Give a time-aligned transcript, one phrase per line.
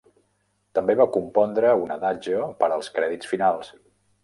[0.77, 3.73] També va compondre un adagio per als crèdits finals.